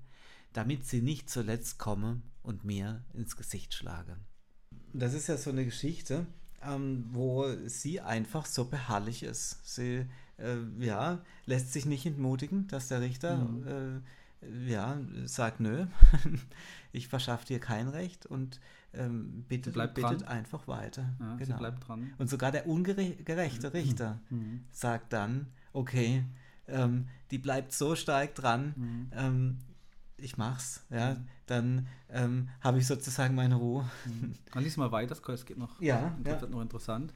damit 0.54 0.86
sie 0.86 1.02
nicht 1.02 1.30
zuletzt 1.30 1.78
komme 1.78 2.22
und 2.44 2.64
mir 2.64 3.04
ins 3.14 3.36
Gesicht 3.36 3.74
schlage. 3.74 4.18
Das 4.94 5.14
ist 5.14 5.28
ja 5.28 5.38
so 5.38 5.52
eine 5.52 5.66
Geschichte, 5.66 6.26
ähm, 6.64 7.06
wo 7.12 7.46
sie 7.66 8.02
einfach 8.02 8.46
so 8.46 8.66
beharrlich 8.66 9.24
ist. 9.24 9.60
Sie 9.64 10.06
äh, 10.38 10.58
ja, 10.80 11.24
lässt 11.46 11.74
sich 11.74 11.86
nicht 11.86 12.06
entmutigen, 12.06 12.68
dass 12.68 12.88
der 12.88 13.02
Richter 13.02 13.48
äh, 13.66 14.02
ja, 14.66 14.98
sagt, 15.26 15.60
nö, 15.60 15.86
ich 16.92 17.08
verschaffe 17.08 17.46
dir 17.46 17.60
kein 17.60 17.88
Recht 17.88 18.26
und 18.26 18.60
ähm, 18.94 19.44
bittet, 19.48 19.74
bleibt 19.74 19.96
bittet 19.96 20.24
einfach 20.24 20.68
weiter. 20.68 21.14
Ja, 21.20 21.36
genau. 21.36 21.72
Und 22.18 22.30
sogar 22.30 22.52
der 22.52 22.68
ungerechte 22.68 23.74
Richter 23.74 24.20
Mhm. 24.30 24.64
sagt 24.72 25.14
dann, 25.14 25.48
okay, 25.74 26.24
ähm, 26.68 27.08
die 27.32 27.38
bleibt 27.38 27.74
so 27.74 27.96
stark 27.96 28.36
dran, 28.36 28.74
Mhm. 28.76 29.08
ähm, 29.12 29.58
ich 30.18 30.38
mach's, 30.38 30.84
ja, 30.90 31.16
dann 31.46 31.88
ähm, 32.10 32.50
habe 32.62 32.80
ich 32.80 32.88
sozusagen 32.88 33.36
meine 33.36 33.56
Ruhe. 33.56 33.90
Dann 34.54 34.64
lies 34.64 34.76
mal 34.76 34.92
weiter, 34.92 35.16
es 35.32 35.46
geht 35.46 35.58
noch, 35.58 35.80
Ja, 35.82 36.18
das 36.24 36.34
ja. 36.34 36.42
wird 36.42 36.52
noch 36.52 36.62
interessant. 36.62 37.14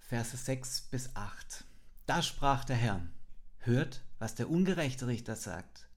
Verse 0.00 0.36
6 0.36 0.82
bis 0.82 1.14
8. 1.14 1.64
Da 2.06 2.22
sprach 2.22 2.64
der 2.64 2.76
Herr, 2.76 3.02
hört, 3.58 4.02
was 4.18 4.34
der 4.34 4.48
ungerechte 4.50 5.06
Richter 5.06 5.36
sagt. 5.36 5.87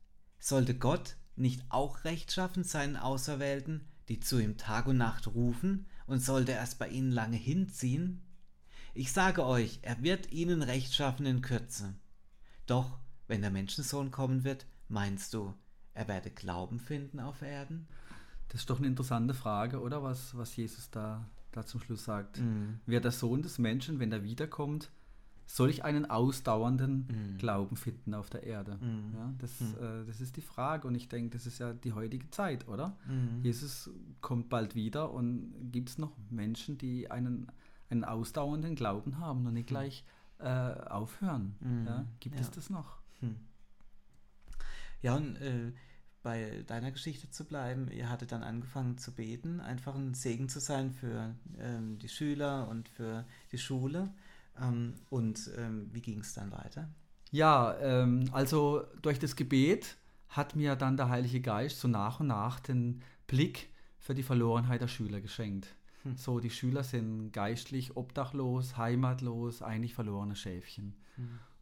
Sollte 0.43 0.73
Gott 0.75 1.17
nicht 1.35 1.63
auch 1.69 2.03
rechtschaffen 2.03 2.63
seinen 2.63 2.97
Auserwählten, 2.97 3.87
die 4.09 4.19
zu 4.19 4.39
ihm 4.39 4.57
Tag 4.57 4.87
und 4.87 4.97
Nacht 4.97 5.27
rufen, 5.27 5.85
und 6.07 6.19
sollte 6.19 6.51
erst 6.51 6.79
bei 6.79 6.89
ihnen 6.89 7.11
lange 7.11 7.37
hinziehen? 7.37 8.23
Ich 8.95 9.11
sage 9.11 9.45
euch, 9.45 9.79
er 9.83 10.01
wird 10.01 10.31
ihnen 10.31 10.63
rechtschaffen 10.63 11.27
in 11.27 11.41
Kürze. 11.41 11.93
Doch, 12.65 12.97
wenn 13.27 13.41
der 13.41 13.51
Menschensohn 13.51 14.09
kommen 14.09 14.43
wird, 14.43 14.65
meinst 14.89 15.35
du, 15.35 15.53
er 15.93 16.07
werde 16.07 16.31
Glauben 16.31 16.79
finden 16.79 17.19
auf 17.19 17.43
Erden? 17.43 17.87
Das 18.49 18.61
ist 18.61 18.69
doch 18.71 18.79
eine 18.79 18.87
interessante 18.87 19.35
Frage, 19.35 19.79
oder? 19.79 20.01
Was, 20.01 20.35
was 20.35 20.55
Jesus 20.55 20.89
da, 20.89 21.29
da 21.51 21.67
zum 21.67 21.81
Schluss 21.81 22.03
sagt. 22.03 22.39
Mhm. 22.39 22.79
Wer 22.87 22.99
der 22.99 23.11
Sohn 23.11 23.43
des 23.43 23.59
Menschen, 23.59 23.99
wenn 23.99 24.11
er 24.11 24.23
wiederkommt, 24.23 24.89
solch 25.55 25.83
einen 25.83 26.09
ausdauernden 26.09 27.07
Mhm. 27.07 27.37
Glauben 27.37 27.75
finden 27.75 28.13
auf 28.13 28.29
der 28.29 28.43
Erde? 28.43 28.77
Mhm. 28.81 29.13
Ja, 29.15 29.33
das, 29.39 29.61
äh, 29.61 30.05
das 30.05 30.21
ist 30.21 30.37
die 30.37 30.41
Frage 30.41 30.87
und 30.87 30.95
ich 30.95 31.09
denke, 31.09 31.31
das 31.37 31.45
ist 31.45 31.59
ja 31.59 31.73
die 31.73 31.93
heutige 31.93 32.29
Zeit, 32.29 32.67
oder? 32.67 32.97
Mhm. 33.07 33.43
Jesus 33.43 33.89
kommt 34.21 34.49
bald 34.49 34.75
wieder 34.75 35.11
und 35.11 35.53
gibt 35.71 35.89
es 35.89 35.97
noch 35.97 36.13
Menschen, 36.29 36.77
die 36.77 37.11
einen, 37.11 37.47
einen 37.89 38.03
ausdauernden 38.05 38.75
Glauben 38.75 39.17
haben 39.19 39.45
und 39.45 39.53
nicht 39.53 39.67
gleich 39.67 40.05
äh, 40.39 40.45
aufhören? 40.47 41.55
Mhm. 41.59 41.85
Ja? 41.85 42.05
Gibt 42.19 42.39
es 42.39 42.47
Ja. 42.47 42.53
das 42.55 42.69
noch? 42.69 42.97
Ja, 45.01 45.15
und 45.15 45.35
äh, 45.37 45.71
bei 46.23 46.63
deiner 46.67 46.91
Geschichte 46.91 47.29
zu 47.31 47.45
bleiben, 47.45 47.89
ihr 47.91 48.09
hattet 48.09 48.31
dann 48.31 48.43
angefangen 48.43 48.97
zu 48.97 49.11
beten, 49.11 49.59
einfach 49.59 49.95
ein 49.95 50.13
Segen 50.13 50.47
zu 50.49 50.59
sein 50.59 50.91
für 50.91 51.33
ähm, 51.59 51.97
die 51.97 52.09
Schüler 52.09 52.67
und 52.69 52.87
für 52.89 53.25
die 53.51 53.57
Schule. 53.57 54.13
Ähm, 54.59 54.95
und 55.09 55.51
ähm, 55.57 55.89
wie 55.91 56.01
ging 56.01 56.19
es 56.19 56.33
dann 56.33 56.51
weiter? 56.51 56.89
Ja, 57.31 57.77
ähm, 57.79 58.25
also 58.31 58.83
durch 59.01 59.19
das 59.19 59.35
Gebet 59.35 59.97
hat 60.29 60.55
mir 60.55 60.75
dann 60.75 60.97
der 60.97 61.09
Heilige 61.09 61.41
Geist 61.41 61.79
so 61.79 61.87
nach 61.87 62.19
und 62.19 62.27
nach 62.27 62.59
den 62.59 63.01
Blick 63.27 63.69
für 63.99 64.15
die 64.15 64.23
Verlorenheit 64.23 64.81
der 64.81 64.87
Schüler 64.87 65.21
geschenkt. 65.21 65.75
So, 66.15 66.39
die 66.39 66.49
Schüler 66.49 66.83
sind 66.83 67.31
geistlich 67.31 67.95
obdachlos, 67.95 68.75
heimatlos, 68.75 69.61
eigentlich 69.61 69.93
verlorene 69.93 70.35
Schäfchen. 70.35 70.95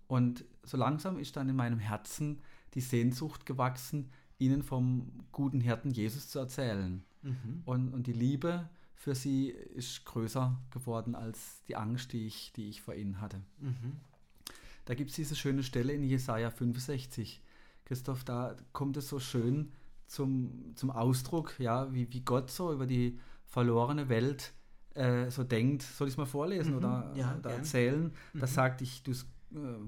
Und 0.08 0.46
so 0.64 0.78
langsam 0.78 1.20
ist 1.20 1.36
dann 1.36 1.50
in 1.50 1.58
meinem 1.58 1.80
Herzen 1.80 2.42
die 2.74 2.80
Sehnsucht 2.80 3.46
gewachsen, 3.46 4.10
ihnen 4.38 4.64
vom 4.64 5.12
guten 5.34 5.60
Hirten 5.60 5.92
Jesus 5.92 6.30
zu 6.30 6.40
erzählen. 6.40 7.04
Und, 7.66 7.94
und 7.94 8.08
die 8.08 8.14
Liebe 8.14 8.70
für 9.00 9.16
sie 9.16 9.48
ist 9.50 10.04
größer 10.06 10.60
geworden 10.72 11.16
als 11.16 11.64
die 11.70 11.78
Angst, 11.78 12.12
die 12.12 12.28
ich, 12.28 12.52
die 12.52 12.68
ich 12.70 12.82
vor 12.82 12.94
ihnen 12.96 13.22
hatte. 13.22 13.42
Da 14.84 14.94
gibt 14.94 15.10
es 15.12 15.16
diese 15.16 15.38
schöne 15.38 15.64
Stelle 15.64 15.94
in 15.94 16.04
Jesaja 16.04 16.52
65. 16.52 17.42
Christoph, 17.86 18.26
da 18.26 18.58
kommt 18.74 18.98
es 18.98 19.08
so 19.08 19.20
schön 19.20 19.72
zum, 20.06 20.76
zum 20.76 20.92
Ausdruck, 20.92 21.58
ja, 21.60 21.94
wie, 21.94 22.12
wie 22.12 22.22
Gott 22.22 22.52
so 22.52 22.74
über 22.74 22.86
die 22.86 23.18
verlorene 23.46 24.10
Welt 24.10 24.52
äh, 24.96 25.32
so 25.32 25.46
denkt. 25.46 25.84
Soll 25.84 26.10
ich 26.10 26.16
es 26.16 26.18
mal 26.18 26.26
vorlesen 26.26 26.72
Mhm, 26.72 26.78
oder, 26.78 27.14
ja, 27.16 27.38
oder 27.40 27.52
erzählen? 27.52 28.12
Da 28.34 28.48
sagt 28.48 28.82
ich, 28.82 29.02
du 29.04 29.12
äh, 29.12 29.16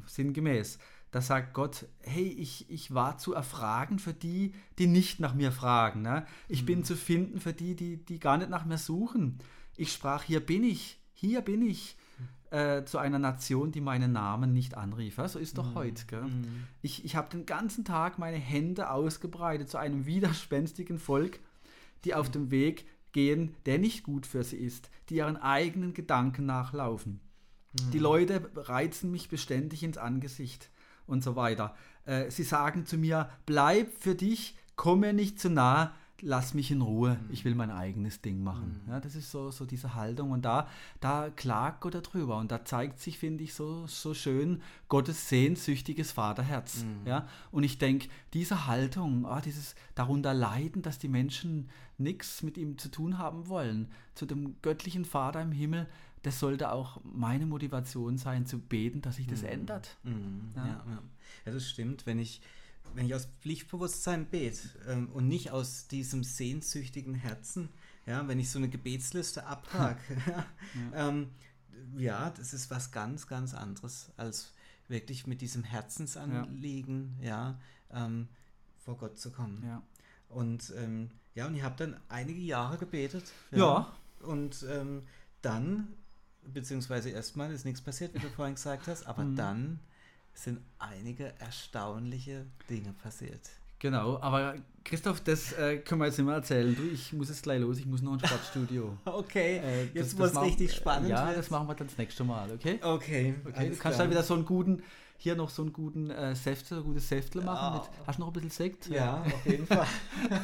sinngemäß, 0.07 0.79
da 1.11 1.19
sagt 1.19 1.53
Gott, 1.53 1.87
hey, 1.99 2.27
ich, 2.27 2.69
ich 2.69 2.93
war 2.93 3.17
zu 3.17 3.33
erfragen 3.33 3.99
für 3.99 4.13
die, 4.13 4.53
die 4.79 4.87
nicht 4.87 5.19
nach 5.19 5.33
mir 5.33 5.51
fragen. 5.51 6.01
Ne? 6.01 6.25
Ich 6.47 6.65
bin 6.65 6.85
zu 6.85 6.95
finden 6.95 7.41
für 7.41 7.53
die, 7.53 7.75
die, 7.75 7.97
die 7.97 8.19
gar 8.19 8.37
nicht 8.37 8.49
nach 8.49 8.65
mir 8.65 8.77
suchen. 8.77 9.39
Ich 9.75 9.91
sprach, 9.91 10.23
hier 10.23 10.39
bin 10.39 10.63
ich, 10.63 10.99
hier 11.13 11.41
bin 11.41 11.61
ich, 11.61 11.97
äh, 12.49 12.85
zu 12.85 12.97
einer 12.97 13.19
Nation, 13.19 13.71
die 13.71 13.81
meinen 13.81 14.13
Namen 14.13 14.53
nicht 14.53 14.75
anrief. 14.75 15.17
Ja, 15.17 15.27
so 15.27 15.39
ist 15.39 15.57
doch 15.57 15.75
heute. 15.75 16.05
Gell? 16.05 16.25
Ich, 16.81 17.03
ich 17.03 17.15
habe 17.15 17.29
den 17.29 17.45
ganzen 17.45 17.85
Tag 17.85 18.17
meine 18.17 18.37
Hände 18.37 18.89
ausgebreitet 18.89 19.69
zu 19.69 19.77
einem 19.77 20.05
widerspenstigen 20.05 20.99
Volk, 20.99 21.39
die 22.05 22.13
auf 22.13 22.29
dem 22.29 22.51
Weg 22.51 22.85
gehen, 23.11 23.55
der 23.65 23.79
nicht 23.79 24.03
gut 24.03 24.25
für 24.25 24.43
sie 24.43 24.57
ist, 24.57 24.89
die 25.09 25.15
ihren 25.15 25.37
eigenen 25.37 25.93
Gedanken 25.93 26.45
nachlaufen. 26.45 27.19
Die 27.93 27.99
Leute 27.99 28.51
reizen 28.55 29.11
mich 29.11 29.29
beständig 29.29 29.83
ins 29.83 29.97
Angesicht 29.97 30.69
und 31.11 31.23
so 31.23 31.35
weiter. 31.35 31.75
Äh, 32.05 32.31
sie 32.31 32.43
sagen 32.43 32.85
zu 32.85 32.97
mir, 32.97 33.29
bleib 33.45 33.91
für 33.99 34.15
dich, 34.15 34.55
komm 34.75 35.01
mir 35.01 35.13
nicht 35.13 35.39
zu 35.39 35.49
nah, 35.49 35.93
lass 36.21 36.53
mich 36.53 36.71
in 36.71 36.81
Ruhe, 36.81 37.19
ich 37.29 37.45
will 37.45 37.55
mein 37.55 37.71
eigenes 37.71 38.21
Ding 38.21 38.43
machen. 38.43 38.79
Ja, 38.87 38.99
das 38.99 39.15
ist 39.15 39.31
so, 39.31 39.51
so 39.51 39.65
diese 39.65 39.95
Haltung 39.95 40.31
und 40.31 40.45
da, 40.45 40.67
da 40.99 41.29
klagt 41.29 41.81
Gott 41.81 41.95
darüber 41.95 42.37
und 42.37 42.51
da 42.51 42.63
zeigt 42.63 42.99
sich, 42.99 43.17
finde 43.17 43.43
ich, 43.43 43.53
so, 43.53 43.87
so 43.87 44.13
schön 44.13 44.61
Gottes 44.87 45.29
sehnsüchtiges 45.29 46.11
Vaterherz. 46.11 46.85
Ja? 47.05 47.27
Und 47.51 47.63
ich 47.63 47.79
denke, 47.79 48.07
diese 48.33 48.67
Haltung, 48.67 49.25
ah, 49.25 49.41
dieses 49.41 49.75
darunter 49.95 50.33
leiden, 50.33 50.81
dass 50.81 50.99
die 50.99 51.09
Menschen 51.09 51.69
nichts 51.97 52.43
mit 52.43 52.57
ihm 52.57 52.77
zu 52.77 52.89
tun 52.89 53.17
haben 53.17 53.47
wollen, 53.47 53.89
zu 54.13 54.25
dem 54.25 54.55
göttlichen 54.61 55.05
Vater 55.05 55.41
im 55.41 55.51
Himmel, 55.51 55.87
das 56.23 56.39
sollte 56.39 56.71
auch 56.71 56.99
meine 57.03 57.45
Motivation 57.45 58.17
sein, 58.17 58.45
zu 58.45 58.59
beten, 58.59 59.01
dass 59.01 59.15
sich 59.15 59.27
das 59.27 59.43
ändert. 59.43 59.97
Mhm. 60.03 60.51
Ja. 60.55 60.65
Ja. 60.65 60.83
Ja, 60.85 61.03
ja. 61.45 61.51
das 61.51 61.69
stimmt. 61.69 62.05
Wenn 62.05 62.19
ich 62.19 62.41
wenn 62.93 63.05
ich 63.05 63.15
aus 63.15 63.27
Pflichtbewusstsein 63.41 64.25
bete 64.25 64.59
ähm, 64.87 65.09
und 65.13 65.27
nicht 65.27 65.51
aus 65.51 65.87
diesem 65.87 66.23
sehnsüchtigen 66.23 67.15
Herzen, 67.15 67.69
ja, 68.05 68.27
wenn 68.27 68.39
ich 68.39 68.49
so 68.49 68.59
eine 68.59 68.69
Gebetsliste 68.69 69.45
abhake, 69.45 70.17
ja, 70.27 70.45
ähm, 70.93 71.29
ja, 71.97 72.29
das 72.31 72.53
ist 72.53 72.69
was 72.69 72.91
ganz, 72.91 73.27
ganz 73.27 73.53
anderes, 73.53 74.11
als 74.17 74.53
wirklich 74.87 75.25
mit 75.25 75.41
diesem 75.41 75.63
Herzensanliegen, 75.63 77.17
ja, 77.21 77.59
ähm, 77.91 78.27
vor 78.77 78.97
Gott 78.97 79.17
zu 79.17 79.31
kommen. 79.31 79.63
Ja. 79.65 79.81
Und 80.29 80.73
ähm, 80.77 81.11
ja, 81.33 81.47
und 81.47 81.55
ihr 81.55 81.63
habt 81.63 81.79
dann 81.79 81.97
einige 82.09 82.41
Jahre 82.41 82.77
gebetet. 82.77 83.31
Ja. 83.51 83.93
Und 84.21 84.65
ähm, 84.69 85.03
dann, 85.41 85.87
beziehungsweise 86.53 87.09
erstmal 87.09 87.51
ist 87.51 87.65
nichts 87.65 87.81
passiert, 87.81 88.13
wie 88.13 88.19
du 88.19 88.29
vorhin 88.29 88.55
gesagt 88.55 88.87
hast, 88.87 89.05
aber 89.07 89.23
Mhm. 89.23 89.35
dann 89.35 89.79
sind 90.33 90.59
einige 90.79 91.33
erstaunliche 91.39 92.45
Dinge 92.69 92.93
passiert. 92.93 93.41
Genau, 93.79 94.19
aber 94.21 94.55
Christoph, 94.83 95.21
das 95.21 95.53
äh, 95.53 95.77
können 95.79 96.01
wir 96.01 96.05
jetzt 96.05 96.17
nicht 96.17 96.25
mehr 96.27 96.35
erzählen. 96.35 96.75
Du, 96.75 96.83
ich 96.83 97.13
muss 97.13 97.29
jetzt 97.29 97.41
gleich 97.43 97.59
los, 97.59 97.79
ich 97.79 97.85
muss 97.87 98.01
noch 98.03 98.13
ins 98.13 98.27
Sportstudio. 98.27 98.95
Okay, 99.05 99.57
Äh, 99.57 99.83
jetzt 99.85 100.13
das- 100.13 100.17
wo 100.17 100.21
das 100.23 100.33
es 100.33 100.41
richtig 100.41 100.73
spannend 100.73 101.09
Ja, 101.09 101.25
wird. 101.27 101.37
das 101.39 101.49
machen 101.49 101.67
wir 101.67 101.73
dann 101.75 101.87
das 101.87 101.97
nächste 101.97 102.23
Mal, 102.23 102.51
okay? 102.51 102.79
Okay, 102.81 103.33
Okay, 103.43 103.69
du 103.69 103.75
kannst 103.75 103.79
klar. 103.81 103.97
dann 103.97 104.09
wieder 104.11 104.21
so 104.23 104.35
einen 104.35 104.45
guten, 104.45 104.83
hier 105.21 105.35
noch 105.35 105.51
so 105.51 105.61
einen 105.61 105.71
guten 105.71 106.09
äh, 106.09 106.35
Säfte, 106.35 106.77
ein 106.77 106.83
gutes 106.83 107.07
Säftle 107.07 107.43
machen. 107.43 107.75
Ja. 107.75 107.79
Mit, 107.79 108.07
hast 108.07 108.17
du 108.17 108.21
noch 108.21 108.29
ein 108.29 108.33
bisschen 108.33 108.49
Sekt? 108.49 108.89
Ja, 108.89 109.21
auf 109.21 109.45
jeden 109.45 109.67
Fall. 109.67 109.85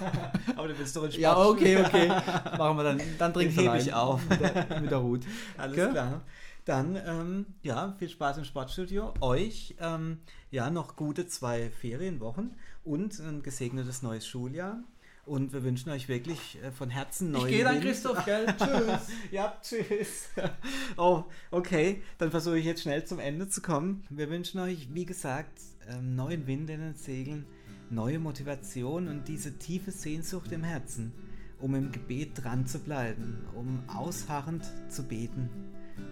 aber 0.55 0.67
du 0.67 0.77
willst 0.77 0.95
doch 0.95 1.03
ein 1.03 1.11
Ja, 1.19 1.35
okay, 1.35 1.83
okay. 1.83 2.07
Machen 2.07 2.77
wir 2.77 2.83
dann. 2.83 3.01
Dann 3.17 3.33
trinkst 3.33 3.57
du 3.57 3.73
ich 3.73 3.91
auf. 3.91 4.21
Mit 4.29 4.39
der, 4.39 4.79
mit 4.79 4.91
der 4.91 4.99
Ruth. 4.99 5.25
Alles 5.57 5.75
Gell? 5.75 5.89
klar. 5.89 6.21
Dann, 6.65 6.95
ähm, 6.95 7.45
ja, 7.63 7.95
viel 7.97 8.09
Spaß 8.09 8.37
im 8.37 8.43
Sportstudio. 8.43 9.15
Euch, 9.19 9.75
ähm, 9.79 10.19
ja, 10.51 10.69
noch 10.69 10.95
gute 10.95 11.25
zwei 11.25 11.71
Ferienwochen 11.71 12.55
und 12.83 13.17
ein 13.19 13.41
gesegnetes 13.41 14.03
neues 14.03 14.27
Schuljahr. 14.27 14.83
Und 15.27 15.51
wir 15.51 15.61
wünschen 15.63 15.91
euch 15.91 16.07
wirklich 16.07 16.57
äh, 16.63 16.71
von 16.71 16.89
Herzen 16.89 17.31
neuen 17.31 17.47
Ich 17.47 17.55
gehe 17.55 17.63
dann. 17.65 17.81
Christoph, 17.81 18.23
gell? 18.23 18.45
Tschüss. 18.57 19.09
Ja, 19.29 19.57
tschüss. 19.61 20.29
Oh, 20.97 21.25
okay. 21.51 22.01
Dann 22.17 22.31
versuche 22.31 22.57
ich 22.57 22.65
jetzt 22.65 22.81
schnell 22.81 23.03
zum 23.03 23.19
Ende 23.19 23.49
zu 23.49 23.61
kommen. 23.61 24.05
Wir 24.09 24.29
wünschen 24.29 24.59
euch, 24.61 24.87
wie 24.93 25.05
gesagt, 25.05 25.59
ähm, 25.89 26.15
neuen 26.15 26.47
Wind 26.47 26.69
in 26.69 26.79
den 26.79 26.95
Segeln, 26.95 27.45
neue 27.89 28.19
Motivation 28.19 29.09
und 29.09 29.27
diese 29.27 29.57
tiefe 29.57 29.91
Sehnsucht 29.91 30.53
im 30.53 30.63
Herzen, 30.63 31.11
um 31.59 31.75
im 31.75 31.91
Gebet 31.91 32.41
dran 32.41 32.65
zu 32.65 32.79
bleiben, 32.79 33.45
um 33.53 33.83
ausharrend 33.87 34.63
zu 34.87 35.03
beten. 35.03 35.49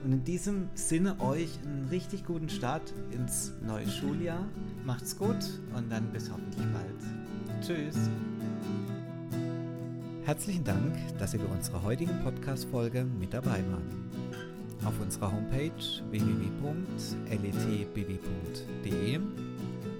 Und 0.04 0.12
in 0.12 0.24
diesem 0.26 0.68
Sinne 0.74 1.22
euch 1.22 1.58
einen 1.64 1.88
richtig 1.90 2.26
guten 2.26 2.50
Start 2.50 2.94
ins 3.12 3.54
neue 3.66 3.88
Schuljahr. 3.88 4.46
Macht's 4.84 5.18
gut 5.18 5.62
und 5.74 5.90
dann 5.90 6.12
bis 6.12 6.30
hoffentlich 6.30 6.66
bald. 6.74 7.62
Tschüss. 7.66 7.96
Herzlichen 10.26 10.64
Dank, 10.64 10.96
dass 11.20 11.32
Sie 11.32 11.38
bei 11.38 11.46
unserer 11.46 11.84
heutigen 11.84 12.20
Podcast-Folge 12.24 13.06
mit 13.20 13.32
dabei 13.32 13.64
waren. 13.70 14.10
Auf 14.84 15.00
unserer 15.00 15.32
Homepage 15.32 15.70
www.letbw.de 16.10 16.50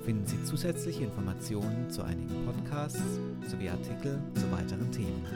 finden 0.04 0.26
Sie 0.26 0.44
zusätzliche 0.44 1.04
Informationen 1.04 1.92
zu 1.92 2.02
einigen 2.02 2.44
Podcasts 2.44 3.20
sowie 3.48 3.70
Artikel 3.70 4.20
zu 4.34 4.52
weiteren 4.52 4.92
Themen. 4.92 5.28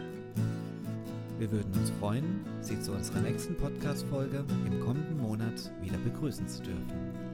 Wir 1.37 1.51
würden 1.51 1.71
uns 1.79 1.91
freuen, 1.99 2.43
Sie 2.61 2.81
zu 2.81 2.91
unserer 2.91 3.19
nächsten 3.19 3.53
Podcast-Folge 3.53 4.43
im 4.65 4.79
kommenden 4.79 5.17
Monat 5.21 5.71
wieder 5.83 5.99
begrüßen 5.99 6.47
zu 6.47 6.63
dürfen. 6.63 7.28